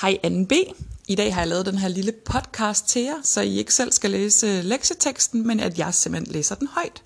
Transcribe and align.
Hej 0.00 0.18
2B. 0.24 0.52
I 1.08 1.14
dag 1.14 1.34
har 1.34 1.40
jeg 1.40 1.48
lavet 1.48 1.66
den 1.66 1.78
her 1.78 1.88
lille 1.88 2.12
podcast 2.12 2.88
til 2.88 3.02
jer, 3.02 3.16
så 3.22 3.40
I 3.40 3.58
ikke 3.58 3.74
selv 3.74 3.92
skal 3.92 4.10
læse 4.10 4.46
øh, 4.46 4.64
lektieteksten, 4.64 5.46
men 5.46 5.60
at 5.60 5.78
jeg 5.78 5.94
simpelthen 5.94 6.32
læser 6.32 6.54
den 6.54 6.66
højt. 6.66 7.02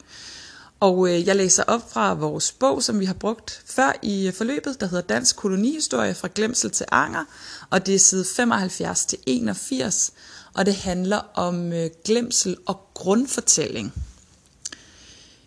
Og 0.81 1.09
øh, 1.09 1.27
jeg 1.27 1.37
læser 1.37 1.63
op 1.63 1.93
fra 1.93 2.15
vores 2.15 2.53
bog, 2.53 2.83
som 2.83 3.01
vi 3.01 3.05
har 3.05 3.15
brugt 3.15 3.63
før 3.67 3.93
i 4.03 4.27
øh, 4.27 4.33
forløbet, 4.33 4.81
der 4.81 4.87
hedder 4.87 5.03
Dansk 5.03 5.37
kolonihistorie 5.37 6.15
fra 6.15 6.29
glemsel 6.35 6.71
til 6.71 6.87
anger, 6.91 7.25
og 7.71 7.87
det 7.87 7.95
er 7.95 7.99
side 7.99 8.25
75 8.37 9.07
til 9.07 9.19
81, 9.27 10.13
og 10.55 10.67
det 10.67 10.75
handler 10.75 11.21
om 11.35 11.73
glemsel 12.05 12.57
og 12.67 12.81
grundfortælling. 12.95 13.93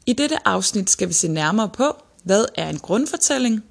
I 0.05 0.13
dette 0.13 0.47
afsnit 0.47 0.89
skal 0.89 1.07
vi 1.07 1.13
se 1.13 1.27
nærmere 1.27 1.69
på, 1.69 1.95
hvad 2.23 2.45
er 2.55 2.69
en 2.69 2.79
grundfortælling, 2.79 3.63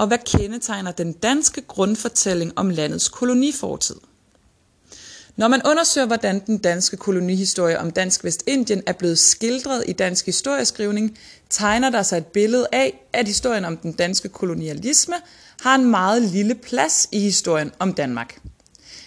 og 0.00 0.06
hvad 0.06 0.18
kendetegner 0.18 0.92
den 0.92 1.12
danske 1.12 1.60
grundfortælling 1.60 2.52
om 2.56 2.70
landets 2.70 3.08
kolonifortid? 3.08 3.94
Når 5.36 5.48
man 5.48 5.62
undersøger, 5.66 6.06
hvordan 6.06 6.42
den 6.46 6.58
danske 6.58 6.96
kolonihistorie 6.96 7.78
om 7.78 7.90
Dansk 7.90 8.24
Vestindien 8.24 8.82
er 8.86 8.92
blevet 8.92 9.18
skildret 9.18 9.84
i 9.88 9.92
dansk 9.92 10.26
historieskrivning, 10.26 11.18
tegner 11.50 11.90
der 11.90 12.02
sig 12.02 12.16
et 12.16 12.26
billede 12.26 12.66
af, 12.72 13.08
at 13.12 13.26
historien 13.26 13.64
om 13.64 13.76
den 13.76 13.92
danske 13.92 14.28
kolonialisme 14.28 15.14
har 15.60 15.74
en 15.74 15.90
meget 15.90 16.22
lille 16.22 16.54
plads 16.54 17.08
i 17.12 17.20
historien 17.20 17.72
om 17.78 17.94
Danmark. 17.94 18.40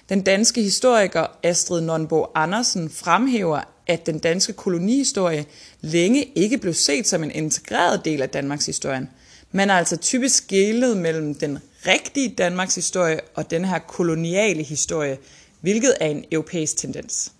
Den 0.09 0.21
danske 0.21 0.61
historiker 0.61 1.25
Astrid 1.43 1.81
Nonbo 1.81 2.25
Andersen 2.35 2.89
fremhæver, 2.89 3.61
at 3.87 4.05
den 4.05 4.19
danske 4.19 4.53
kolonihistorie 4.53 5.45
længe 5.81 6.23
ikke 6.23 6.57
blev 6.57 6.73
set 6.73 7.07
som 7.07 7.23
en 7.23 7.31
integreret 7.31 8.05
del 8.05 8.21
af 8.21 8.29
Danmarks 8.29 8.65
historie. 8.65 9.07
Man 9.55 9.69
har 9.69 9.77
altså 9.77 9.97
typisk 9.97 10.35
skælet 10.35 10.97
mellem 10.97 11.35
den 11.35 11.59
rigtige 11.87 12.35
Danmarks 12.37 12.75
historie 12.75 13.19
og 13.35 13.51
den 13.51 13.65
her 13.65 13.79
koloniale 13.79 14.63
historie, 14.63 15.17
hvilket 15.61 15.93
er 16.01 16.07
en 16.07 16.25
europæisk 16.31 16.77
tendens. 16.77 17.31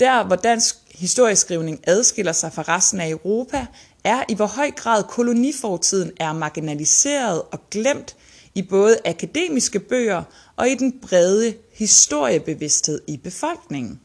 Der, 0.00 0.24
hvor 0.24 0.36
dansk 0.36 0.76
historieskrivning 0.94 1.80
adskiller 1.82 2.32
sig 2.32 2.52
fra 2.52 2.62
resten 2.62 3.00
af 3.00 3.10
Europa, 3.10 3.66
er 4.04 4.22
i 4.28 4.34
hvor 4.34 4.46
høj 4.46 4.70
grad 4.70 5.04
kolonifortiden 5.04 6.12
er 6.16 6.32
marginaliseret 6.32 7.42
og 7.42 7.60
glemt 7.70 8.16
i 8.54 8.62
både 8.62 8.98
akademiske 9.04 9.80
bøger 9.80 10.22
og 10.56 10.68
i 10.68 10.74
den 10.74 11.00
brede 11.02 11.54
historiebevidsthed 11.74 13.00
i 13.06 13.16
befolkningen. 13.16 14.00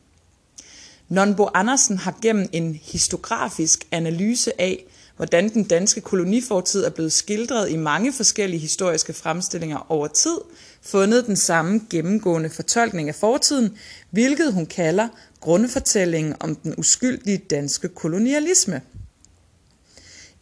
Nonbo 1.09 1.49
Andersen 1.53 1.97
har 1.97 2.17
gennem 2.21 2.49
en 2.51 2.79
historiografisk 2.83 3.87
analyse 3.91 4.61
af, 4.61 4.85
hvordan 5.21 5.49
den 5.49 5.63
danske 5.63 6.01
kolonifortid 6.01 6.83
er 6.83 6.89
blevet 6.89 7.13
skildret 7.13 7.69
i 7.69 7.75
mange 7.75 8.13
forskellige 8.13 8.59
historiske 8.59 9.13
fremstillinger 9.13 9.91
over 9.91 10.07
tid, 10.07 10.37
fundet 10.81 11.25
den 11.25 11.35
samme 11.35 11.81
gennemgående 11.89 12.49
fortolkning 12.49 13.09
af 13.09 13.15
fortiden, 13.15 13.77
hvilket 14.09 14.53
hun 14.53 14.65
kalder 14.65 15.07
grundfortællingen 15.39 16.35
om 16.39 16.55
den 16.55 16.75
uskyldige 16.77 17.37
danske 17.37 17.87
kolonialisme. 17.87 18.81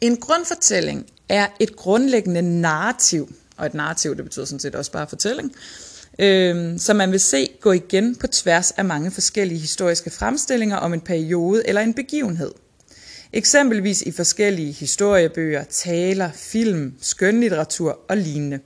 En 0.02 0.17
grundfortælling 0.17 1.05
er 1.30 1.47
et 1.59 1.75
grundlæggende 1.75 2.61
narrativ, 2.61 3.33
og 3.58 3.66
et 3.66 3.73
narrativ 3.73 4.16
det 4.16 4.23
betyder 4.23 4.45
sådan 4.45 4.59
set 4.59 4.75
også 4.75 4.91
bare 4.91 5.08
fortælling, 5.08 5.55
øh, 6.19 6.80
som 6.80 6.95
man 6.95 7.11
vil 7.11 7.19
se 7.19 7.49
gå 7.61 7.71
igen 7.71 8.16
på 8.16 8.27
tværs 8.27 8.71
af 8.71 8.86
mange 8.86 9.11
forskellige 9.11 9.59
historiske 9.59 10.09
fremstillinger 10.09 10.77
om 10.77 10.93
en 10.93 11.02
periode 11.02 11.67
eller 11.67 11.81
en 11.81 11.93
begivenhed– 11.93 12.52
Eksempelvis 13.33 14.02
i 14.02 14.11
forskellige 14.11 14.72
historiebøger, 14.72 15.63
taler, 15.63 16.31
film, 16.31 16.94
skønlitteratur 17.02 17.99
og 18.08 18.17
lignende. 18.17 18.59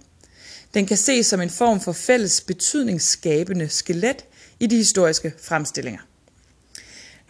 Den 0.73 0.85
kan 0.85 0.97
ses 0.97 1.25
som 1.25 1.41
en 1.41 1.49
form 1.49 1.79
for 1.79 1.91
fælles 1.91 2.41
betydningsskabende 2.41 3.69
skelet 3.69 4.25
i 4.59 4.67
de 4.67 4.75
historiske 4.75 5.33
fremstillinger. 5.41 6.01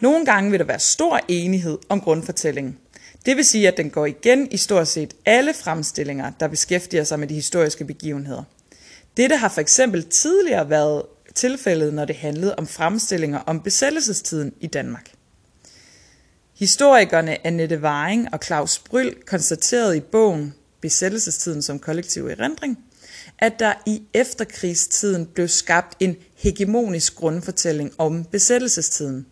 Nogle 0.00 0.24
gange 0.26 0.50
vil 0.50 0.60
der 0.60 0.66
være 0.66 0.78
stor 0.78 1.20
enighed 1.28 1.78
om 1.88 2.00
grundfortællingen. 2.00 2.78
Det 3.26 3.36
vil 3.36 3.44
sige, 3.44 3.68
at 3.68 3.76
den 3.76 3.90
går 3.90 4.06
igen 4.06 4.48
i 4.50 4.56
stort 4.56 4.88
set 4.88 5.14
alle 5.24 5.54
fremstillinger, 5.54 6.32
der 6.40 6.48
beskæftiger 6.48 7.04
sig 7.04 7.20
med 7.20 7.28
de 7.28 7.34
historiske 7.34 7.84
begivenheder. 7.84 8.42
Dette 9.16 9.36
har 9.36 9.48
for 9.48 9.60
eksempel 9.60 10.02
tidligere 10.02 10.70
været 10.70 11.02
tilfældet, 11.34 11.94
når 11.94 12.04
det 12.04 12.16
handlede 12.16 12.54
om 12.54 12.66
fremstillinger 12.66 13.38
om 13.38 13.60
besættelsestiden 13.60 14.52
i 14.60 14.66
Danmark. 14.66 15.10
Historikerne 16.58 17.46
Annette 17.46 17.80
Waring 17.80 18.28
og 18.32 18.40
Claus 18.44 18.78
Bryl 18.78 19.14
konstaterede 19.26 19.96
i 19.96 20.00
bogen 20.00 20.54
Besættelsestiden 20.80 21.62
som 21.62 21.78
kollektiv 21.78 22.26
erindring, 22.26 22.78
at 23.38 23.58
der 23.58 23.72
i 23.86 24.02
efterkrigstiden 24.14 25.26
blev 25.26 25.48
skabt 25.48 25.96
en 26.00 26.16
hegemonisk 26.34 27.14
grundfortælling 27.14 27.92
om 27.98 28.24
besættelsestiden. 28.24 29.26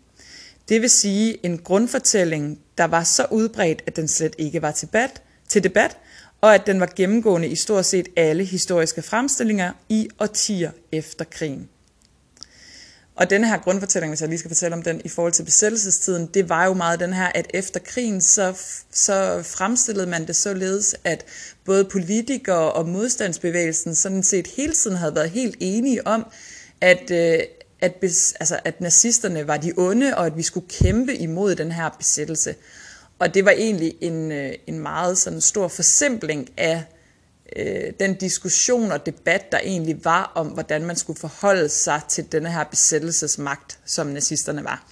Det 0.68 0.82
vil 0.82 0.90
sige 0.90 1.46
en 1.46 1.58
grundfortælling, 1.58 2.58
der 2.78 2.84
var 2.84 3.04
så 3.04 3.26
udbredt, 3.30 3.82
at 3.86 3.96
den 3.96 4.08
slet 4.08 4.34
ikke 4.38 4.62
var 4.62 4.70
til 4.70 4.88
debat, 4.88 5.22
til 5.48 5.64
debat, 5.64 5.96
og 6.40 6.54
at 6.54 6.66
den 6.66 6.80
var 6.80 6.92
gennemgående 6.96 7.48
i 7.48 7.54
stort 7.54 7.86
set 7.86 8.08
alle 8.16 8.44
historiske 8.44 9.02
fremstillinger 9.02 9.72
i 9.88 10.08
årtier 10.20 10.70
efter 10.92 11.24
krigen. 11.24 11.68
Og 13.14 13.30
den 13.30 13.44
her 13.44 13.58
grundfortælling, 13.58 14.10
hvis 14.10 14.20
jeg 14.20 14.28
lige 14.28 14.38
skal 14.38 14.50
fortælle 14.50 14.76
om 14.76 14.82
den 14.82 15.00
i 15.04 15.08
forhold 15.08 15.32
til 15.32 15.42
besættelsestiden, 15.42 16.26
det 16.26 16.48
var 16.48 16.64
jo 16.64 16.74
meget 16.74 17.00
den 17.00 17.12
her, 17.12 17.26
at 17.34 17.46
efter 17.54 17.80
krigen, 17.80 18.20
så, 18.20 18.54
så 18.92 19.42
fremstillede 19.42 20.06
man 20.06 20.26
det 20.26 20.36
således, 20.36 20.96
at 21.04 21.24
både 21.64 21.84
politikere 21.84 22.72
og 22.72 22.88
modstandsbevægelsen 22.88 23.94
sådan 23.94 24.22
set 24.22 24.46
hele 24.46 24.72
tiden 24.72 24.96
havde 24.96 25.14
været 25.14 25.30
helt 25.30 25.56
enige 25.60 26.06
om, 26.06 26.26
at, 26.80 27.10
øh, 27.10 27.38
at, 27.80 27.94
bes, 27.94 28.34
altså, 28.40 28.60
at 28.64 28.80
nazisterne 28.80 29.46
var 29.48 29.56
de 29.56 29.72
onde, 29.76 30.16
og 30.16 30.26
at 30.26 30.36
vi 30.36 30.42
skulle 30.42 30.68
kæmpe 30.68 31.14
imod 31.14 31.54
den 31.54 31.72
her 31.72 31.90
besættelse. 31.98 32.54
Og 33.18 33.34
det 33.34 33.44
var 33.44 33.50
egentlig 33.50 33.94
en, 34.00 34.32
øh, 34.32 34.52
en 34.66 34.78
meget 34.78 35.18
sådan 35.18 35.40
stor 35.40 35.68
forsimpling 35.68 36.48
af 36.56 36.84
øh, 37.56 37.92
den 38.00 38.14
diskussion 38.14 38.92
og 38.92 39.06
debat, 39.06 39.52
der 39.52 39.58
egentlig 39.58 40.04
var 40.04 40.32
om, 40.34 40.46
hvordan 40.46 40.84
man 40.84 40.96
skulle 40.96 41.18
forholde 41.18 41.68
sig 41.68 42.00
til 42.08 42.32
denne 42.32 42.52
her 42.52 42.64
besættelsesmagt, 42.64 43.78
som 43.84 44.06
nazisterne 44.06 44.64
var. 44.64 44.86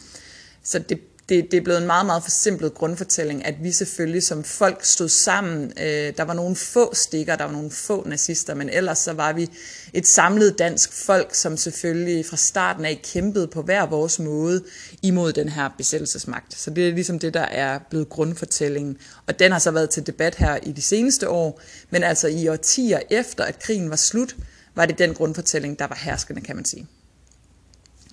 Så 0.62 0.78
det, 0.78 1.09
det, 1.30 1.50
det 1.50 1.56
er 1.56 1.60
blevet 1.60 1.80
en 1.80 1.86
meget, 1.86 2.06
meget 2.06 2.22
forsimplet 2.22 2.74
grundfortælling, 2.74 3.44
at 3.44 3.54
vi 3.62 3.72
selvfølgelig 3.72 4.22
som 4.22 4.44
folk 4.44 4.84
stod 4.84 5.08
sammen. 5.08 5.72
Øh, 5.80 6.12
der 6.16 6.22
var 6.22 6.34
nogle 6.34 6.56
få 6.56 6.94
stikker, 6.94 7.36
der 7.36 7.44
var 7.44 7.52
nogle 7.52 7.70
få 7.70 8.08
nazister, 8.08 8.54
men 8.54 8.68
ellers 8.68 8.98
så 8.98 9.12
var 9.12 9.32
vi 9.32 9.50
et 9.92 10.06
samlet 10.06 10.58
dansk 10.58 10.92
folk, 10.92 11.34
som 11.34 11.56
selvfølgelig 11.56 12.26
fra 12.26 12.36
starten 12.36 12.84
af 12.84 13.00
kæmpede 13.12 13.46
på 13.46 13.62
hver 13.62 13.86
vores 13.86 14.18
måde 14.18 14.64
imod 15.02 15.32
den 15.32 15.48
her 15.48 15.68
besættelsesmagt. 15.78 16.58
Så 16.58 16.70
det 16.70 16.88
er 16.88 16.92
ligesom 16.92 17.18
det, 17.18 17.34
der 17.34 17.40
er 17.40 17.78
blevet 17.90 18.08
grundfortællingen. 18.08 18.96
Og 19.26 19.38
den 19.38 19.52
har 19.52 19.58
så 19.58 19.70
været 19.70 19.90
til 19.90 20.06
debat 20.06 20.34
her 20.34 20.58
i 20.62 20.72
de 20.72 20.82
seneste 20.82 21.28
år, 21.28 21.60
men 21.90 22.02
altså 22.02 22.28
i 22.28 22.48
årtier 22.48 23.00
efter, 23.10 23.44
at 23.44 23.58
krigen 23.58 23.90
var 23.90 23.96
slut, 23.96 24.36
var 24.74 24.86
det 24.86 24.98
den 24.98 25.14
grundfortælling, 25.14 25.78
der 25.78 25.86
var 25.86 25.98
herskende, 26.02 26.40
kan 26.40 26.56
man 26.56 26.64
sige. 26.64 26.86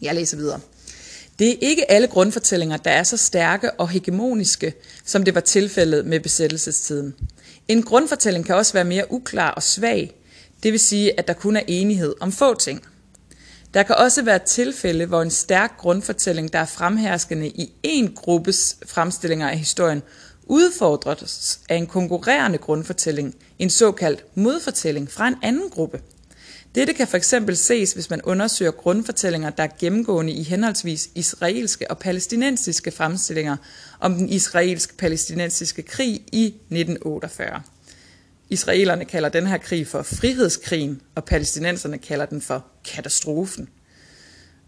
Jeg 0.02 0.16
læser 0.16 0.38
videre. 0.38 0.60
Det 1.40 1.50
er 1.50 1.56
ikke 1.62 1.92
alle 1.92 2.08
grundfortællinger, 2.08 2.78
der 2.78 2.92
er 2.92 3.04
så 3.04 3.18
stærke 3.18 3.72
og 3.72 3.90
hegemoniske, 3.90 4.74
som 5.06 5.24
det 5.24 5.36
var 5.36 5.42
tilfældet 5.42 6.06
med 6.06 6.20
besættelsestiden. 6.20 7.16
En 7.68 7.84
grundfortælling 7.84 8.46
kan 8.46 8.56
også 8.56 8.74
være 8.74 8.86
mere 8.86 9.12
uklar 9.12 9.52
og 9.52 9.64
svag, 9.64 10.14
det 10.64 10.72
vil 10.72 10.80
sige, 10.80 11.20
at 11.20 11.28
der 11.28 11.34
kun 11.34 11.56
er 11.56 11.62
enighed 11.68 12.16
om 12.20 12.32
få 12.32 12.54
ting. 12.60 12.82
Der 13.74 13.84
kan 13.84 13.96
også 13.96 14.22
være 14.22 14.40
tilfælde, 14.40 15.06
hvor 15.06 15.22
en 15.22 15.32
stærk 15.32 15.78
grundfortælling, 15.78 16.54
der 16.54 16.60
er 16.60 16.66
fremherskende 16.66 17.48
i 17.48 17.74
en 17.84 18.14
gruppes 18.16 18.78
fremstillinger 18.86 19.50
af 19.50 19.58
historien, 19.58 20.02
udfordres 20.44 21.60
af 21.70 21.76
en 21.76 21.88
konkurrerende 21.88 22.58
grundfortælling, 22.58 23.36
en 23.60 23.70
såkaldt 23.70 24.26
modfortælling 24.36 25.12
fra 25.12 25.28
en 25.28 25.36
anden 25.44 25.70
gruppe– 25.70 26.02
dette 26.76 26.94
kan 26.94 27.08
fx 27.08 27.34
ses, 27.54 27.94
hvis 27.94 28.10
man 28.10 28.22
undersøger 28.22 28.72
grundfortællinger, 28.72 29.50
der 29.50 29.64
er 29.64 29.70
gennemgående 29.80 30.34
i 30.34 30.44
henholdsvis 30.44 31.10
israelske 31.16 31.92
og 31.92 31.98
palæstinensiske 31.98 32.92
fremstillinger 32.92 33.58
om 34.00 34.16
den 34.16 34.30
israelsk-palæstinensiske 34.30 35.82
krig 35.82 36.22
i 36.32 36.46
1948. 36.46 37.62
Israelerne 38.50 39.06
kalder 39.06 39.30
den 39.30 39.48
her 39.48 39.58
krig 39.58 39.88
for 39.88 40.02
frihedskrigen, 40.02 41.02
og 41.16 41.26
palæstinenserne 41.26 41.98
kalder 41.98 42.26
den 42.26 42.42
for 42.42 42.66
katastrofen. 42.86 43.70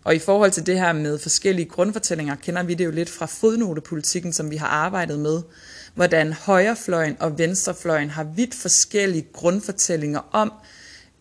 Og 0.03 0.15
i 0.15 0.19
forhold 0.19 0.51
til 0.51 0.65
det 0.65 0.79
her 0.79 0.93
med 0.93 1.19
forskellige 1.19 1.65
grundfortællinger, 1.65 2.35
kender 2.35 2.63
vi 2.63 2.73
det 2.73 2.85
jo 2.85 2.91
lidt 2.91 3.09
fra 3.09 3.25
fodnotepolitikken, 3.25 4.33
som 4.33 4.51
vi 4.51 4.55
har 4.55 4.67
arbejdet 4.67 5.19
med, 5.19 5.41
hvordan 5.95 6.33
højrefløjen 6.33 7.17
og 7.19 7.37
venstrefløjen 7.37 8.09
har 8.09 8.23
vidt 8.23 8.55
forskellige 8.55 9.27
grundfortællinger 9.33 10.19
om, 10.31 10.53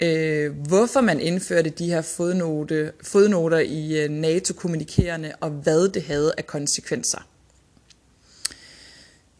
øh, 0.00 0.52
hvorfor 0.68 1.00
man 1.00 1.20
indførte 1.20 1.70
de 1.70 1.86
her 1.86 2.02
fodnote, 2.02 2.92
fodnoter 3.02 3.58
i 3.58 4.04
øh, 4.04 4.10
NATO-kommunikerende, 4.10 5.32
og 5.40 5.50
hvad 5.50 5.88
det 5.88 6.02
havde 6.02 6.34
af 6.38 6.46
konsekvenser. 6.46 7.18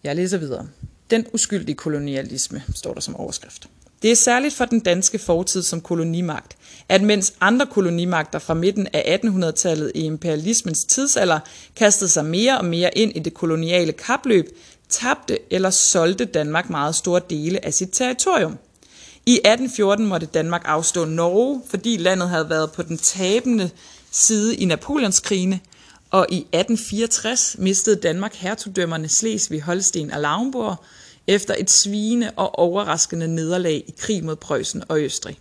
Jeg 0.04 0.16
læser 0.16 0.38
videre. 0.38 0.68
Den 1.10 1.26
uskyldige 1.32 1.76
kolonialisme 1.76 2.62
står 2.74 2.94
der 2.94 3.00
som 3.00 3.16
overskrift. 3.16 3.68
Det 4.02 4.10
er 4.10 4.16
særligt 4.16 4.54
for 4.54 4.64
den 4.64 4.80
danske 4.80 5.18
fortid 5.18 5.62
som 5.62 5.80
kolonimagt, 5.80 6.56
at 6.88 7.02
mens 7.02 7.34
andre 7.40 7.66
kolonimagter 7.66 8.38
fra 8.38 8.54
midten 8.54 8.88
af 8.92 9.20
1800-tallet 9.24 9.92
i 9.94 10.00
imperialismens 10.00 10.84
tidsalder 10.84 11.40
kastede 11.76 12.10
sig 12.10 12.24
mere 12.24 12.58
og 12.58 12.64
mere 12.64 12.98
ind 12.98 13.16
i 13.16 13.18
det 13.18 13.34
koloniale 13.34 13.92
kapløb, 13.92 14.46
tabte 14.88 15.38
eller 15.50 15.70
solgte 15.70 16.24
Danmark 16.24 16.70
meget 16.70 16.94
store 16.94 17.20
dele 17.30 17.64
af 17.64 17.74
sit 17.74 17.88
territorium. 17.92 18.58
I 19.28 19.32
1814 19.32 20.06
måtte 20.06 20.26
Danmark 20.26 20.62
afstå 20.64 21.04
Norge, 21.04 21.62
fordi 21.66 21.96
landet 21.96 22.28
havde 22.28 22.50
været 22.50 22.72
på 22.72 22.82
den 22.82 22.98
tabende 22.98 23.70
side 24.10 24.56
i 24.56 24.64
Napoleonskrigene, 24.64 25.60
og 26.10 26.26
i 26.30 26.36
1864 26.36 27.56
mistede 27.58 27.96
Danmark 27.96 28.34
hertugdømmerne 28.34 29.08
Slesvig, 29.08 29.62
Holsten 29.62 30.10
og 30.10 30.20
Lauenborg 30.20 30.76
efter 31.26 31.54
et 31.58 31.70
svine 31.70 32.30
og 32.30 32.58
overraskende 32.58 33.34
nederlag 33.34 33.84
i 33.86 33.94
krig 33.98 34.24
mod 34.24 34.36
Preussen 34.36 34.82
og 34.88 35.00
Østrig. 35.00 35.38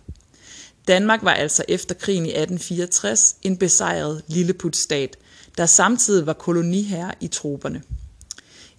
Danmark 0.88 1.22
var 1.22 1.34
altså 1.34 1.64
efter 1.68 1.94
krigen 1.94 2.26
i 2.26 2.28
1864 2.28 3.36
en 3.42 3.56
besejret 3.56 4.22
lilleputstat, 4.26 5.16
der 5.58 5.66
samtidig 5.66 6.26
var 6.26 6.32
koloniherre 6.32 7.12
i 7.20 7.28
troberne. 7.28 7.82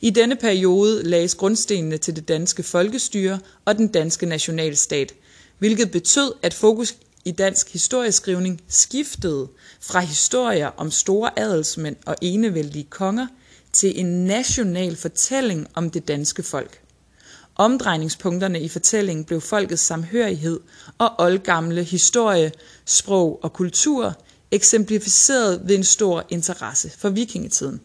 I 0.02 0.10
denne 0.10 0.36
periode 0.36 1.04
lagdes 1.04 1.36
grundstenene 1.36 1.98
til 1.98 2.16
det 2.16 2.28
danske 2.28 2.64
folkestyre 2.64 3.40
og 3.66 3.78
den 3.78 3.88
danske 3.88 4.26
nationalstat, 4.26 5.14
hvilket 5.58 5.92
betød, 5.92 6.34
at 6.42 6.54
fokus 6.54 6.96
i 7.26 7.32
dansk 7.32 7.74
historieskrivning 7.74 8.62
skiftede 8.68 9.48
fra 9.82 10.00
historier 10.00 10.68
om 10.78 10.92
store 10.92 11.40
adelsmænd 11.40 11.96
og 12.06 12.16
enevældige 12.22 12.88
konger 12.90 13.28
til 13.74 14.00
en 14.00 14.26
national 14.26 14.96
fortælling 14.96 15.68
om 15.74 15.90
det 15.90 16.08
danske 16.08 16.44
folk. 16.44 16.82
Omdrejningspunkterne 17.56 18.62
i 18.62 18.68
fortællingen 18.68 19.26
blev 19.26 19.42
folkets 19.42 19.82
samhørighed 19.82 20.60
og 20.98 21.12
oldgamle 21.18 21.84
historie, 21.84 22.52
sprog 22.86 23.40
og 23.44 23.54
kultur, 23.54 24.14
eksemplificeret 24.52 25.62
ved 25.66 25.76
en 25.76 25.84
stor 25.84 26.26
interesse 26.30 26.90
for 26.98 27.10
vikingetiden. 27.10 27.82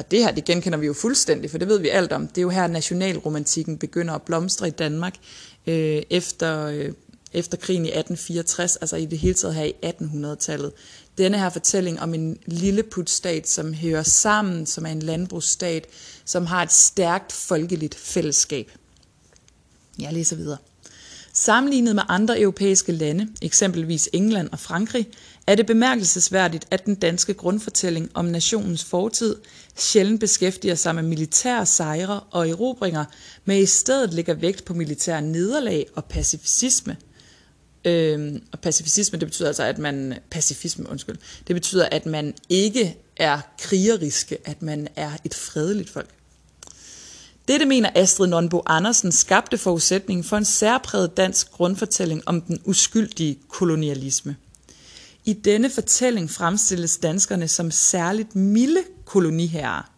Og 0.00 0.10
det 0.10 0.18
her, 0.18 0.30
det 0.30 0.44
genkender 0.44 0.78
vi 0.78 0.86
jo 0.86 0.92
fuldstændig, 0.92 1.50
for 1.50 1.58
det 1.58 1.68
ved 1.68 1.78
vi 1.78 1.88
alt 1.88 2.12
om. 2.12 2.28
Det 2.28 2.38
er 2.38 2.42
jo 2.42 2.48
her, 2.48 2.66
nationalromantikken 2.66 3.78
begynder 3.78 4.14
at 4.14 4.22
blomstre 4.22 4.68
i 4.68 4.70
Danmark 4.70 5.14
øh, 5.66 6.02
efter, 6.10 6.66
øh, 6.66 6.92
efter 7.32 7.58
krigen 7.58 7.84
i 7.84 7.88
1864, 7.88 8.76
altså 8.76 8.96
i 8.96 9.04
det 9.04 9.18
hele 9.18 9.34
taget 9.34 9.54
her 9.54 9.64
i 9.64 9.74
1800-tallet. 9.84 10.72
Denne 11.18 11.38
her 11.38 11.50
fortælling 11.50 12.00
om 12.00 12.14
en 12.14 12.38
lilleputstat, 12.46 13.48
som 13.48 13.74
hører 13.74 14.02
sammen, 14.02 14.66
som 14.66 14.86
er 14.86 14.90
en 14.90 15.02
landbrugsstat, 15.02 15.86
som 16.24 16.46
har 16.46 16.62
et 16.62 16.72
stærkt 16.72 17.32
folkeligt 17.32 17.94
fællesskab. 17.94 18.70
Jeg 19.98 20.12
læser 20.12 20.36
videre. 20.36 20.58
Sammenlignet 21.32 21.94
med 21.94 22.02
andre 22.08 22.40
europæiske 22.40 22.92
lande, 22.92 23.28
eksempelvis 23.42 24.08
England 24.12 24.48
og 24.52 24.58
Frankrig, 24.58 25.08
er 25.46 25.54
det 25.54 25.66
bemærkelsesværdigt, 25.66 26.66
at 26.70 26.86
den 26.86 26.94
danske 26.94 27.34
grundfortælling 27.34 28.10
om 28.14 28.24
nationens 28.24 28.84
fortid 28.84 29.36
sjældent 29.76 30.20
beskæftiger 30.20 30.74
sig 30.74 30.94
med 30.94 31.02
militære 31.02 31.66
sejre 31.66 32.20
og 32.30 32.48
erobringer, 32.48 33.04
men 33.44 33.58
i 33.58 33.66
stedet 33.66 34.14
lægger 34.14 34.34
vægt 34.34 34.64
på 34.64 34.74
militære 34.74 35.22
nederlag 35.22 35.86
og 35.94 36.04
pacifisme. 36.04 36.96
Øhm, 37.84 38.42
og 38.52 38.60
pacifisme, 38.60 39.18
det 39.18 39.28
betyder 39.28 39.48
altså, 39.48 39.62
at 39.62 39.78
man... 39.78 40.14
Pacifisme, 40.30 40.90
undskyld. 40.90 41.16
Det 41.46 41.56
betyder, 41.56 41.88
at 41.92 42.06
man 42.06 42.34
ikke 42.48 42.96
er 43.16 43.40
krigeriske, 43.58 44.38
at 44.44 44.62
man 44.62 44.88
er 44.96 45.10
et 45.24 45.34
fredeligt 45.34 45.90
folk. 45.90 46.08
Dette 47.48 47.66
mener 47.66 47.90
Astrid 47.94 48.26
Nonbo 48.26 48.62
Andersen 48.66 49.12
skabte 49.12 49.58
forudsætningen 49.58 50.24
for 50.24 50.36
en 50.36 50.44
særpræget 50.44 51.16
dansk 51.16 51.50
grundfortælling 51.50 52.22
om 52.26 52.40
den 52.40 52.60
uskyldige 52.64 53.38
kolonialisme. 53.48 54.36
I 55.24 55.32
denne 55.32 55.70
fortælling 55.70 56.30
fremstilles 56.30 56.96
danskerne 56.96 57.48
som 57.48 57.70
særligt 57.70 58.36
milde 58.36 58.82
koloniherrer. 59.04 59.90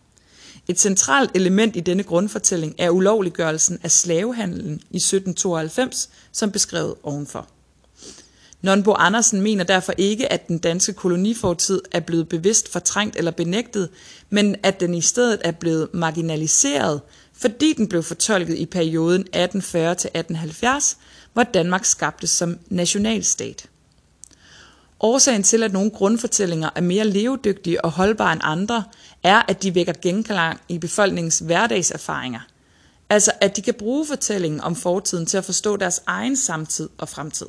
Et 0.68 0.80
centralt 0.80 1.30
element 1.34 1.76
i 1.76 1.80
denne 1.80 2.02
grundfortælling 2.02 2.74
er 2.78 2.90
ulovliggørelsen 2.90 3.78
af 3.82 3.90
slavehandlen 3.90 4.80
i 4.90 4.96
1792, 4.96 6.10
som 6.32 6.50
beskrevet 6.50 6.94
ovenfor. 7.02 7.48
Nonbo 8.62 8.92
Andersen 8.92 9.40
mener 9.40 9.64
derfor 9.64 9.92
ikke, 9.98 10.32
at 10.32 10.48
den 10.48 10.58
danske 10.58 10.92
kolonifortid 10.92 11.80
er 11.92 12.00
blevet 12.00 12.28
bevidst 12.28 12.72
fortrængt 12.72 13.16
eller 13.16 13.30
benægtet, 13.30 13.88
men 14.30 14.56
at 14.62 14.80
den 14.80 14.94
i 14.94 15.00
stedet 15.00 15.40
er 15.44 15.52
blevet 15.52 15.88
marginaliseret, 15.94 17.00
fordi 17.32 17.72
den 17.72 17.88
blev 17.88 18.02
fortolket 18.02 18.58
i 18.58 18.66
perioden 18.66 19.26
1840-1870, 19.36 20.96
hvor 21.32 21.42
Danmark 21.42 21.84
skabtes 21.84 22.30
som 22.30 22.58
nationalstat. 22.68 23.68
Årsagen 25.02 25.42
til, 25.42 25.62
at 25.62 25.72
nogle 25.72 25.90
grundfortællinger 25.90 26.70
er 26.74 26.80
mere 26.80 27.04
levedygtige 27.04 27.84
og 27.84 27.90
holdbare 27.90 28.32
end 28.32 28.40
andre, 28.44 28.84
er, 29.22 29.42
at 29.48 29.62
de 29.62 29.74
vækker 29.74 29.92
genklang 30.02 30.60
i 30.68 30.78
befolkningens 30.78 31.38
hverdagserfaringer. 31.38 32.40
Altså 33.10 33.32
at 33.40 33.56
de 33.56 33.62
kan 33.62 33.74
bruge 33.74 34.06
fortællingen 34.06 34.60
om 34.60 34.76
fortiden 34.76 35.26
til 35.26 35.38
at 35.38 35.44
forstå 35.44 35.76
deres 35.76 36.02
egen 36.06 36.36
samtid 36.36 36.88
og 36.98 37.08
fremtid. 37.08 37.46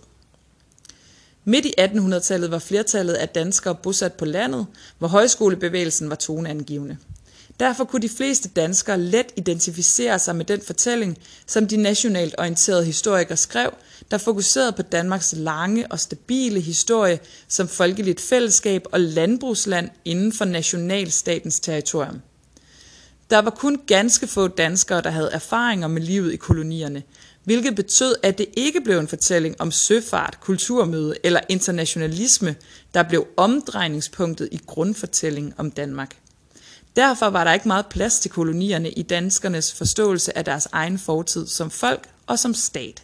Midt 1.45 1.65
i 1.65 1.73
1800-tallet 1.79 2.51
var 2.51 2.59
flertallet 2.59 3.13
af 3.13 3.29
danskere 3.29 3.75
bosat 3.75 4.13
på 4.13 4.25
landet, 4.25 4.65
hvor 4.97 5.07
højskolebevægelsen 5.07 6.09
var 6.09 6.15
toneangivende. 6.15 6.97
Derfor 7.59 7.83
kunne 7.83 8.01
de 8.01 8.09
fleste 8.09 8.49
danskere 8.49 8.99
let 8.99 9.25
identificere 9.37 10.19
sig 10.19 10.35
med 10.35 10.45
den 10.45 10.61
fortælling, 10.61 11.17
som 11.47 11.67
de 11.67 11.77
nationalt 11.77 12.35
orienterede 12.37 12.85
historikere 12.85 13.37
skrev, 13.37 13.73
der 14.11 14.17
fokuserede 14.17 14.71
på 14.71 14.81
Danmarks 14.81 15.33
lange 15.37 15.91
og 15.91 15.99
stabile 15.99 16.59
historie 16.59 17.19
som 17.47 17.67
folkeligt 17.67 18.21
fællesskab 18.21 18.85
og 18.91 18.99
landbrugsland 18.99 19.89
inden 20.05 20.33
for 20.33 20.45
nationalstatens 20.45 21.59
territorium. 21.59 22.21
Der 23.29 23.39
var 23.39 23.49
kun 23.49 23.81
ganske 23.87 24.27
få 24.27 24.47
danskere, 24.47 25.01
der 25.01 25.09
havde 25.09 25.29
erfaringer 25.31 25.87
med 25.87 26.01
livet 26.01 26.33
i 26.33 26.35
kolonierne, 26.35 27.03
hvilket 27.43 27.75
betød, 27.75 28.15
at 28.23 28.37
det 28.37 28.45
ikke 28.57 28.81
blev 28.81 28.99
en 28.99 29.07
fortælling 29.07 29.55
om 29.59 29.71
søfart, 29.71 30.37
kulturmøde 30.41 31.15
eller 31.23 31.39
internationalisme, 31.49 32.55
der 32.93 33.03
blev 33.03 33.27
omdrejningspunktet 33.37 34.49
i 34.51 34.59
grundfortællingen 34.65 35.53
om 35.57 35.71
Danmark. 35.71 36.15
Derfor 36.95 37.25
var 37.25 37.43
der 37.43 37.53
ikke 37.53 37.67
meget 37.67 37.85
plads 37.89 38.19
til 38.19 38.31
kolonierne 38.31 38.89
i 38.89 39.01
danskernes 39.01 39.73
forståelse 39.73 40.37
af 40.37 40.45
deres 40.45 40.67
egen 40.71 40.99
fortid 40.99 41.47
som 41.47 41.71
folk 41.71 42.09
og 42.27 42.39
som 42.39 42.53
stat. 42.53 43.03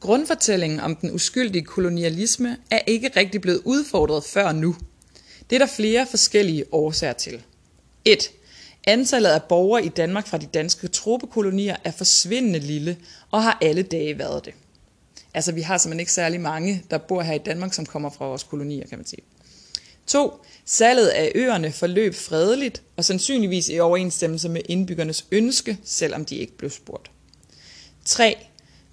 Grundfortællingen 0.00 0.80
om 0.80 0.96
den 0.96 1.14
uskyldige 1.14 1.64
kolonialisme 1.64 2.56
er 2.70 2.80
ikke 2.86 3.10
rigtig 3.16 3.40
blevet 3.40 3.62
udfordret 3.64 4.24
før 4.24 4.52
nu. 4.52 4.76
Det 5.50 5.56
er 5.56 5.66
der 5.66 5.72
flere 5.76 6.06
forskellige 6.06 6.64
årsager 6.72 7.12
til. 7.12 7.42
1. 8.04 8.30
Antallet 8.86 9.30
af 9.30 9.42
borgere 9.42 9.84
i 9.84 9.88
Danmark 9.88 10.26
fra 10.26 10.38
de 10.38 10.46
danske 10.46 10.88
tropekolonier 10.88 11.76
er 11.84 11.90
forsvindende 11.90 12.58
lille 12.58 12.96
og 13.30 13.42
har 13.42 13.58
alle 13.62 13.82
dage 13.82 14.18
været 14.18 14.44
det. 14.44 14.54
Altså 15.34 15.52
vi 15.52 15.60
har 15.60 15.78
simpelthen 15.78 16.00
ikke 16.00 16.12
særlig 16.12 16.40
mange, 16.40 16.84
der 16.90 16.98
bor 16.98 17.22
her 17.22 17.34
i 17.34 17.38
Danmark, 17.38 17.74
som 17.74 17.86
kommer 17.86 18.10
fra 18.10 18.26
vores 18.26 18.42
kolonier, 18.42 18.86
kan 18.86 18.98
man 18.98 19.06
sige. 19.06 19.22
2. 20.08 20.44
Salget 20.64 21.08
af 21.08 21.32
øerne 21.34 21.72
forløb 21.72 22.14
fredeligt 22.14 22.82
og 22.96 23.04
sandsynligvis 23.04 23.68
i 23.68 23.78
overensstemmelse 23.78 24.48
med 24.48 24.60
indbyggernes 24.68 25.26
ønske, 25.32 25.78
selvom 25.84 26.24
de 26.24 26.36
ikke 26.36 26.56
blev 26.56 26.70
spurgt. 26.70 27.10
3. 28.04 28.36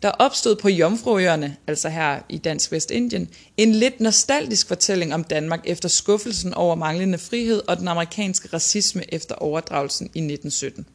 Der 0.02 0.12
opstod 0.12 0.56
på 0.56 0.70
Jomfruøerne, 0.70 1.58
altså 1.68 1.90
her 1.90 2.20
i 2.30 2.38
Dansk 2.38 2.72
Vestindien, 2.72 3.30
en 3.58 3.72
lidt 3.72 4.00
nostalgisk 4.00 4.68
fortælling 4.68 5.14
om 5.14 5.24
Danmark 5.24 5.62
efter 5.64 5.90
skuffelsen 5.90 6.54
over 6.54 6.76
manglende 6.76 7.18
frihed 7.18 7.62
og 7.68 7.78
den 7.78 7.88
amerikanske 7.88 8.50
racisme 8.54 9.14
efter 9.14 9.36
overdragelsen 9.36 10.06
i 10.06 10.20
1917. 10.20 10.86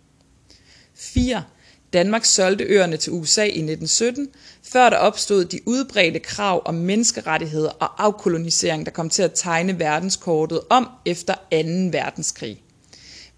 4. 0.94 1.42
Danmark 1.92 2.24
solgte 2.24 2.64
øerne 2.64 2.96
til 2.96 3.12
USA 3.12 3.42
i 3.42 3.46
1917, 3.46 4.28
før 4.62 4.90
der 4.90 4.96
opstod 4.96 5.44
de 5.44 5.60
udbredte 5.66 6.18
krav 6.18 6.62
om 6.64 6.74
menneskerettigheder 6.74 7.70
og 7.70 8.04
afkolonisering, 8.04 8.86
der 8.86 8.92
kom 8.92 9.10
til 9.10 9.22
at 9.22 9.32
tegne 9.34 9.78
verdenskortet 9.78 10.60
om 10.70 10.88
efter 11.06 11.34
2. 11.34 11.38
verdenskrig. 11.98 12.62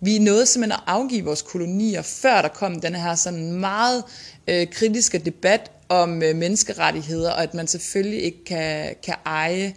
Vi 0.00 0.18
nåede 0.18 0.46
simpelthen 0.46 0.80
at 0.80 0.84
afgive 0.94 1.24
vores 1.24 1.42
kolonier, 1.42 2.02
før 2.02 2.42
der 2.42 2.48
kom 2.48 2.80
den 2.80 2.94
her 2.94 3.14
sådan 3.14 3.52
meget 3.52 4.04
øh, 4.48 4.66
kritiske 4.70 5.18
debat 5.18 5.70
om 5.88 6.22
øh, 6.22 6.36
menneskerettigheder, 6.36 7.30
og 7.30 7.42
at 7.42 7.54
man 7.54 7.66
selvfølgelig 7.66 8.22
ikke 8.22 8.44
kan, 8.44 8.94
kan 9.02 9.14
eje 9.26 9.66
øh, 9.66 9.72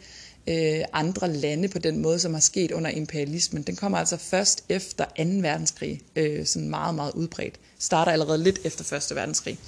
Øh, 0.48 0.84
andre 0.94 1.34
lande 1.34 1.68
på 1.68 1.80
den 1.80 2.02
måde, 2.02 2.20
som 2.20 2.34
har 2.34 2.42
sket 2.42 2.72
under 2.72 2.90
imperialismen. 2.90 3.64
Den 3.64 3.76
kommer 3.76 3.98
altså 3.98 4.18
først 4.18 4.64
efter 4.70 5.06
2. 5.06 5.12
verdenskrig, 5.18 6.02
øh, 6.16 6.46
sådan 6.46 6.70
meget, 6.70 6.96
meget 6.96 7.14
udbredt. 7.14 7.56
Starter 7.80 8.12
allerede 8.12 8.44
lidt 8.44 8.60
efter 8.64 8.96
1. 9.12 9.16
verdenskrig. 9.16 9.60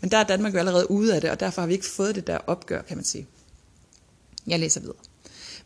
Men 0.00 0.10
der 0.10 0.16
er 0.16 0.24
Danmark 0.24 0.54
jo 0.54 0.58
allerede 0.58 0.90
ude 0.90 1.14
af 1.14 1.20
det, 1.20 1.30
og 1.30 1.40
derfor 1.40 1.62
har 1.62 1.66
vi 1.66 1.72
ikke 1.72 1.86
fået 1.86 2.14
det 2.14 2.26
der 2.26 2.38
opgør, 2.46 2.82
kan 2.82 2.96
man 2.96 3.04
sige. 3.04 3.26
Jeg 4.46 4.58
læser 4.58 4.80
videre. 4.80 4.96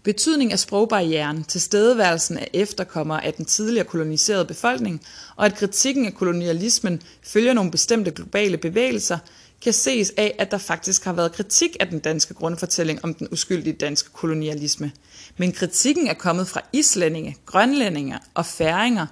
Betydning 0.02 0.52
af 0.52 0.58
sprogbarrieren, 0.58 1.44
tilstedeværelsen 1.44 2.38
af 2.38 2.50
efterkommere 2.52 3.24
af 3.24 3.34
den 3.34 3.44
tidligere 3.44 3.86
koloniserede 3.86 4.44
befolkning, 4.44 5.02
og 5.36 5.46
at 5.46 5.54
kritikken 5.54 6.06
af 6.06 6.14
kolonialismen 6.14 7.02
følger 7.22 7.52
nogle 7.52 7.70
bestemte 7.70 8.10
globale 8.10 8.56
bevægelser, 8.56 9.18
kan 9.62 9.72
ses 9.72 10.12
af, 10.16 10.36
at 10.38 10.50
der 10.50 10.58
faktisk 10.58 11.04
har 11.04 11.12
været 11.12 11.32
kritik 11.32 11.76
af 11.80 11.88
den 11.88 11.98
danske 11.98 12.34
grundfortælling 12.34 13.04
om 13.04 13.14
den 13.14 13.28
uskyldige 13.32 13.72
danske 13.72 14.10
kolonialisme. 14.12 14.92
Men 15.36 15.52
kritikken 15.52 16.06
er 16.06 16.14
kommet 16.14 16.48
fra 16.48 16.60
islændinge, 16.72 17.36
grønlændinger 17.46 18.18
og 18.34 18.46
færinger, 18.46 19.06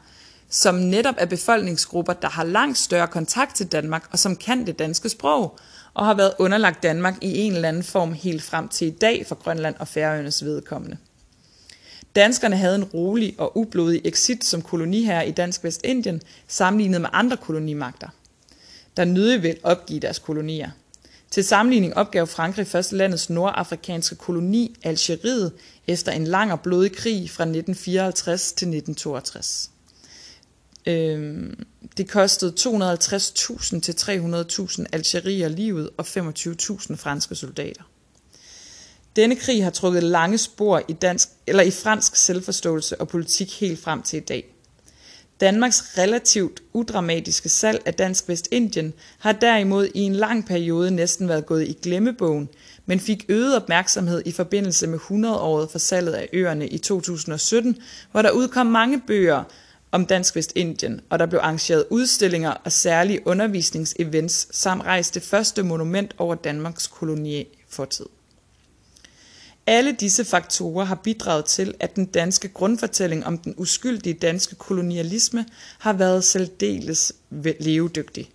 som 0.50 0.74
netop 0.74 1.14
er 1.18 1.26
befolkningsgrupper, 1.26 2.12
der 2.12 2.28
har 2.28 2.44
langt 2.44 2.78
større 2.78 3.06
kontakt 3.06 3.56
til 3.56 3.66
Danmark 3.66 4.08
og 4.12 4.18
som 4.18 4.36
kan 4.36 4.66
det 4.66 4.78
danske 4.78 5.08
sprog, 5.08 5.58
og 5.94 6.06
har 6.06 6.14
været 6.14 6.32
underlagt 6.38 6.82
Danmark 6.82 7.14
i 7.20 7.38
en 7.38 7.54
eller 7.54 7.68
anden 7.68 7.82
form 7.82 8.12
helt 8.12 8.42
frem 8.42 8.68
til 8.68 8.86
i 8.86 8.90
dag 8.90 9.26
for 9.26 9.34
Grønland 9.34 9.74
og 9.78 9.88
Færøernes 9.88 10.44
vedkommende. 10.44 10.96
Danskerne 12.16 12.56
havde 12.56 12.74
en 12.74 12.84
rolig 12.84 13.34
og 13.38 13.56
ublodig 13.56 14.00
exit 14.04 14.44
som 14.44 14.62
koloniherre 14.62 15.28
i 15.28 15.30
Dansk 15.30 15.64
Vestindien, 15.64 16.22
sammenlignet 16.48 17.00
med 17.00 17.08
andre 17.12 17.36
kolonimagter, 17.36 18.08
der 18.98 19.04
nødig 19.04 19.42
vil 19.42 19.56
opgive 19.62 20.00
deres 20.00 20.18
kolonier. 20.18 20.70
Til 21.30 21.44
sammenligning 21.44 21.96
opgav 21.96 22.26
Frankrig 22.26 22.66
først 22.66 22.92
landets 22.92 23.30
nordafrikanske 23.30 24.16
koloni, 24.16 24.76
Algeriet, 24.82 25.52
efter 25.86 26.12
en 26.12 26.24
lang 26.24 26.52
og 26.52 26.60
blodig 26.60 26.92
krig 26.92 27.30
fra 27.30 27.44
1954 27.44 28.52
til 28.52 28.68
1962. 28.68 29.70
Øhm, 30.86 31.66
det 31.96 32.08
kostede 32.08 32.54
250.000 32.60 33.80
til 33.80 33.92
300.000 33.92 34.84
algerier 34.92 35.48
livet 35.48 35.90
og 35.96 36.06
25.000 36.06 36.96
franske 36.96 37.34
soldater. 37.34 37.82
Denne 39.16 39.36
krig 39.36 39.64
har 39.64 39.70
trukket 39.70 40.02
lange 40.02 40.38
spor 40.38 40.82
i, 40.88 40.92
dansk, 40.92 41.28
eller 41.46 41.62
i 41.62 41.70
fransk 41.70 42.16
selvforståelse 42.16 43.00
og 43.00 43.08
politik 43.08 43.60
helt 43.60 43.80
frem 43.80 44.02
til 44.02 44.16
i 44.16 44.24
dag. 44.24 44.54
Danmarks 45.40 45.98
relativt 45.98 46.62
udramatiske 46.72 47.48
salg 47.48 47.82
af 47.86 47.94
Dansk 47.94 48.28
Vestindien 48.28 48.92
har 49.18 49.32
derimod 49.32 49.88
i 49.94 50.00
en 50.00 50.14
lang 50.14 50.46
periode 50.46 50.90
næsten 50.90 51.28
været 51.28 51.46
gået 51.46 51.68
i 51.68 51.78
glemmebogen, 51.82 52.48
men 52.86 53.00
fik 53.00 53.24
øget 53.28 53.56
opmærksomhed 53.56 54.22
i 54.26 54.32
forbindelse 54.32 54.86
med 54.86 54.98
100-året 54.98 55.70
for 55.70 55.78
salget 55.78 56.12
af 56.12 56.28
øerne 56.32 56.68
i 56.68 56.78
2017, 56.78 57.76
hvor 58.12 58.22
der 58.22 58.30
udkom 58.30 58.66
mange 58.66 59.00
bøger 59.06 59.44
om 59.92 60.06
Dansk 60.06 60.36
Vestindien, 60.36 61.00
og 61.10 61.18
der 61.18 61.26
blev 61.26 61.40
arrangeret 61.40 61.84
udstillinger 61.90 62.50
og 62.50 62.72
særlige 62.72 63.26
undervisningsevents, 63.26 64.48
samt 64.56 64.82
rejst 64.82 65.14
det 65.14 65.22
første 65.22 65.62
monument 65.62 66.14
over 66.18 66.34
Danmarks 66.34 66.86
kolonifortid. 66.86 68.06
Alle 69.70 69.92
disse 69.92 70.24
faktorer 70.24 70.84
har 70.84 70.94
bidraget 70.94 71.44
til, 71.44 71.74
at 71.80 71.96
den 71.96 72.06
danske 72.06 72.48
grundfortælling 72.48 73.26
om 73.26 73.38
den 73.38 73.54
uskyldige 73.56 74.14
danske 74.14 74.54
kolonialisme 74.54 75.46
har 75.78 75.92
været 75.92 76.24
særdeles 76.24 77.12
levedygtig. 77.60 78.30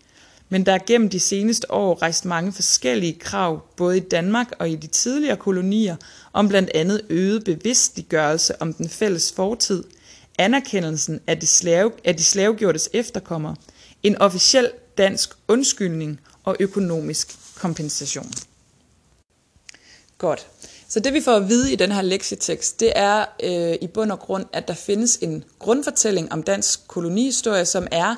Men 0.50 0.66
der 0.66 0.74
er 0.74 0.80
gennem 0.88 1.10
de 1.10 1.20
seneste 1.20 1.72
år 1.72 2.02
rejst 2.02 2.26
mange 2.26 2.54
forskellige 2.54 3.14
krav, 3.14 3.64
både 3.78 3.98
i 3.98 4.00
Danmark 4.00 4.52
og 4.60 4.70
i 4.70 4.76
de 4.76 4.88
tidligere 4.88 5.38
kolonier, 5.38 5.96
om 6.34 6.48
blandt 6.48 6.70
andet 6.76 7.02
øget 7.10 7.44
bevidstliggørelse 7.44 8.62
om 8.62 8.74
den 8.74 8.90
fælles 8.90 9.32
fortid, 9.32 9.84
anerkendelsen 10.38 11.20
af 11.28 11.40
de, 11.40 11.48
slave, 11.48 11.92
af 12.06 12.18
de 12.18 12.24
slavegjortes 12.24 12.90
efterkommere, 12.94 13.56
en 14.04 14.18
officiel 14.18 14.72
dansk 14.98 15.30
undskyldning 15.48 16.20
og 16.44 16.56
økonomisk 16.60 17.36
kompensation. 17.56 18.32
Godt. 20.18 20.48
Så 20.94 21.00
det 21.00 21.14
vi 21.14 21.22
får 21.22 21.36
at 21.36 21.50
vide 21.50 21.72
i 21.72 21.76
den 21.76 21.92
her 21.92 22.02
lektietekst, 22.02 22.80
det 22.80 22.92
er 22.96 23.26
øh, 23.44 23.78
i 23.82 23.88
bund 23.88 24.12
og 24.12 24.20
grund, 24.20 24.46
at 24.54 24.68
der 24.68 24.74
findes 24.74 25.18
en 25.22 25.44
grundfortælling 25.60 26.32
om 26.32 26.44
dansk 26.44 26.88
kolonihistorie, 26.88 27.66
som 27.66 27.88
er, 27.92 28.16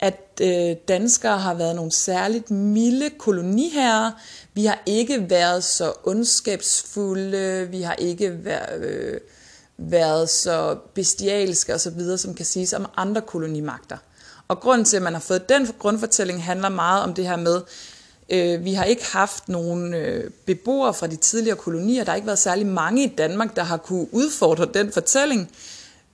at 0.00 0.40
øh, 0.42 0.76
danskere 0.88 1.38
har 1.38 1.54
været 1.54 1.76
nogle 1.76 1.92
særligt 1.92 2.50
milde 2.50 3.10
koloniherrer. 3.18 4.10
Vi 4.54 4.64
har 4.64 4.82
ikke 4.86 5.30
været 5.30 5.64
så 5.64 5.92
ondskabsfulde, 6.04 7.68
vi 7.70 7.82
har 7.82 7.94
ikke 7.94 8.44
været, 8.44 8.84
øh, 8.84 9.20
været 9.78 10.30
så 10.30 10.76
bestialske 10.94 11.74
osv., 11.74 12.16
som 12.16 12.34
kan 12.34 12.46
siges 12.46 12.72
om 12.72 12.86
andre 12.96 13.20
kolonimagter. 13.20 13.96
Og 14.48 14.60
grunden 14.60 14.84
til, 14.84 14.96
at 14.96 15.02
man 15.02 15.12
har 15.12 15.20
fået 15.20 15.48
den 15.48 15.68
grundfortælling, 15.78 16.44
handler 16.44 16.68
meget 16.68 17.02
om 17.02 17.14
det 17.14 17.28
her 17.28 17.36
med, 17.36 17.60
Øh, 18.28 18.64
vi 18.64 18.72
har 18.72 18.84
ikke 18.84 19.04
haft 19.12 19.48
nogen 19.48 19.94
øh, 19.94 20.30
beboere 20.46 20.94
fra 20.94 21.06
de 21.06 21.16
tidligere 21.16 21.56
kolonier. 21.56 22.04
Der 22.04 22.10
har 22.10 22.16
ikke 22.16 22.26
været 22.26 22.38
særlig 22.38 22.66
mange 22.66 23.04
i 23.04 23.14
Danmark, 23.18 23.56
der 23.56 23.62
har 23.62 23.76
kunne 23.76 24.14
udfordre 24.14 24.68
den 24.74 24.92
fortælling. 24.92 25.50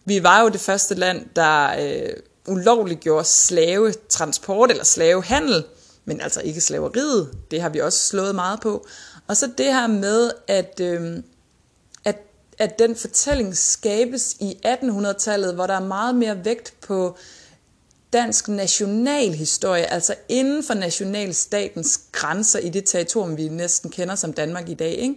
Vi 0.04 0.22
var 0.22 0.42
jo 0.42 0.48
det 0.48 0.60
første 0.60 0.94
land, 0.94 1.26
der 1.36 1.70
øh, 1.80 2.12
ulovligt 2.48 3.00
gjorde 3.00 3.24
slavetransport 3.24 4.70
eller 4.70 4.84
slavehandel, 4.84 5.64
men 6.04 6.20
altså 6.20 6.40
ikke 6.40 6.60
slaveriet. 6.60 7.30
Det 7.50 7.60
har 7.60 7.68
vi 7.68 7.80
også 7.80 8.08
slået 8.08 8.34
meget 8.34 8.60
på. 8.60 8.86
Og 9.26 9.36
så 9.36 9.50
det 9.58 9.66
her 9.66 9.86
med, 9.86 10.30
at, 10.46 10.80
øh, 10.80 11.16
at, 12.04 12.16
at 12.58 12.78
den 12.78 12.96
fortælling 12.96 13.56
skabes 13.56 14.36
i 14.40 14.56
1800-tallet, 14.66 15.54
hvor 15.54 15.66
der 15.66 15.74
er 15.74 15.86
meget 15.86 16.14
mere 16.14 16.44
vægt 16.44 16.74
på 16.80 17.16
dansk 18.12 18.48
nationalhistorie, 18.48 19.92
altså 19.92 20.14
inden 20.28 20.64
for 20.64 20.74
nationalstatens 20.74 22.00
grænser 22.12 22.58
i 22.58 22.68
det 22.68 22.84
territorium, 22.84 23.36
vi 23.36 23.48
næsten 23.48 23.90
kender 23.90 24.14
som 24.14 24.32
Danmark 24.32 24.68
i 24.68 24.74
dag. 24.74 24.92
Ikke? 24.92 25.14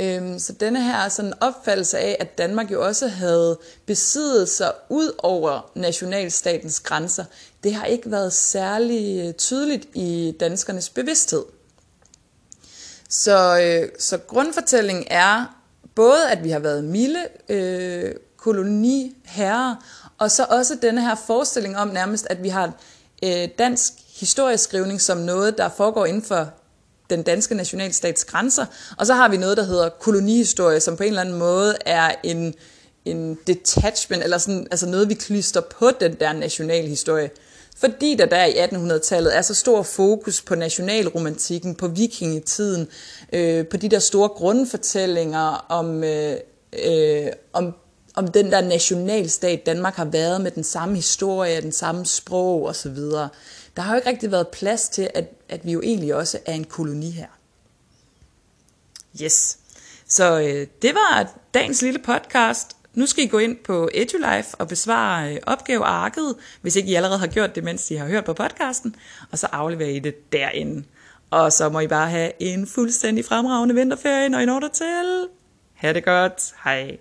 Øhm, 0.00 0.38
så 0.38 0.52
denne 0.52 0.82
her 0.82 0.96
er 0.96 1.08
sådan 1.08 1.30
en 1.30 1.34
opfattelse 1.40 1.98
af, 1.98 2.16
at 2.20 2.38
Danmark 2.38 2.70
jo 2.70 2.86
også 2.86 3.08
havde 3.08 3.58
besiddelser 3.86 4.70
ud 4.88 5.12
over 5.18 5.70
nationalstatens 5.74 6.80
grænser, 6.80 7.24
det 7.64 7.74
har 7.74 7.84
ikke 7.84 8.10
været 8.10 8.32
særlig 8.32 9.26
øh, 9.26 9.34
tydeligt 9.34 9.88
i 9.94 10.36
danskernes 10.40 10.90
bevidsthed. 10.90 11.44
Så, 13.08 13.60
øh, 13.60 13.88
så 13.98 14.18
grundfortællingen 14.18 15.04
er 15.10 15.60
både, 15.94 16.30
at 16.30 16.44
vi 16.44 16.50
har 16.50 16.58
været 16.58 16.84
milde 16.84 17.24
øh, 17.48 18.14
koloniherrer, 18.36 19.74
og 20.24 20.30
så 20.30 20.46
også 20.50 20.76
denne 20.82 21.00
her 21.00 21.14
forestilling 21.26 21.76
om 21.76 21.88
nærmest, 21.88 22.26
at 22.30 22.42
vi 22.42 22.48
har 22.48 22.72
øh, 23.24 23.48
dansk 23.58 23.92
historieskrivning 24.20 25.00
som 25.00 25.18
noget, 25.18 25.58
der 25.58 25.68
foregår 25.76 26.06
inden 26.06 26.22
for 26.22 26.48
den 27.10 27.22
danske 27.22 27.54
nationalstats 27.54 28.24
grænser, 28.24 28.66
og 28.98 29.06
så 29.06 29.14
har 29.14 29.28
vi 29.28 29.36
noget, 29.36 29.56
der 29.56 29.62
hedder 29.62 29.88
kolonihistorie, 29.88 30.80
som 30.80 30.96
på 30.96 31.02
en 31.02 31.08
eller 31.08 31.20
anden 31.20 31.38
måde 31.38 31.76
er 31.86 32.14
en, 32.22 32.54
en 33.04 33.38
detachment, 33.46 34.22
eller 34.22 34.38
sådan, 34.38 34.66
altså 34.70 34.86
noget, 34.86 35.08
vi 35.08 35.14
klyster 35.14 35.60
på 35.60 35.90
den 36.00 36.14
der 36.14 36.32
nationalhistorie. 36.32 37.30
Fordi 37.76 38.14
der 38.14 38.26
der 38.26 38.44
i 38.44 38.52
1800-tallet 38.52 39.36
er 39.36 39.42
så 39.42 39.54
stor 39.54 39.82
fokus 39.82 40.42
på 40.42 40.54
nationalromantikken, 40.54 41.74
på 41.74 41.88
vikingetiden, 41.88 42.88
øh, 43.32 43.66
på 43.66 43.76
de 43.76 43.88
der 43.88 43.98
store 43.98 44.28
grundfortællinger 44.28 45.66
om, 45.68 46.04
øh, 46.04 46.36
øh, 46.86 47.26
om 47.52 47.74
om 48.14 48.28
den 48.28 48.52
der 48.52 48.60
nationalstat, 48.60 49.66
Danmark 49.66 49.94
har 49.94 50.04
været 50.04 50.40
med 50.40 50.50
den 50.50 50.64
samme 50.64 50.94
historie, 50.94 51.60
den 51.60 51.72
samme 51.72 52.06
sprog 52.06 52.64
osv. 52.66 52.96
Der 53.76 53.80
har 53.80 53.94
jo 53.94 53.96
ikke 53.96 54.08
rigtig 54.08 54.30
været 54.30 54.48
plads 54.48 54.88
til, 54.88 55.10
at, 55.14 55.24
at 55.48 55.66
vi 55.66 55.72
jo 55.72 55.80
egentlig 55.82 56.14
også 56.14 56.38
er 56.46 56.52
en 56.52 56.64
koloni 56.64 57.10
her. 57.10 57.26
Yes. 59.22 59.58
Så 60.08 60.40
øh, 60.40 60.66
det 60.82 60.94
var 60.94 61.34
dagens 61.54 61.82
lille 61.82 61.98
podcast. 61.98 62.76
Nu 62.94 63.06
skal 63.06 63.24
I 63.24 63.26
gå 63.26 63.38
ind 63.38 63.56
på 63.56 63.88
EduLife 63.94 64.56
og 64.58 64.68
besvare 64.68 65.34
øh, 65.34 65.40
opgavearket, 65.46 66.34
hvis 66.60 66.76
ikke 66.76 66.90
I 66.90 66.94
allerede 66.94 67.18
har 67.18 67.26
gjort 67.26 67.54
det, 67.54 67.64
mens 67.64 67.90
I 67.90 67.94
har 67.94 68.06
hørt 68.06 68.24
på 68.24 68.32
podcasten, 68.32 68.96
og 69.32 69.38
så 69.38 69.46
afleverer 69.52 69.90
I 69.90 69.98
det 69.98 70.32
derinde. 70.32 70.84
Og 71.30 71.52
så 71.52 71.68
må 71.68 71.80
I 71.80 71.86
bare 71.86 72.10
have 72.10 72.32
en 72.38 72.66
fuldstændig 72.66 73.24
fremragende 73.24 73.74
vinterferie, 73.74 74.28
når 74.28 74.38
I 74.38 74.46
når 74.46 74.60
dertil. 74.60 75.28
Ha' 75.74 75.92
det 75.92 76.04
godt. 76.04 76.54
Hej. 76.64 76.98